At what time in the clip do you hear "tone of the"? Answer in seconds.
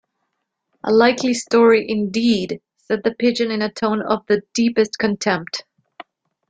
3.71-4.41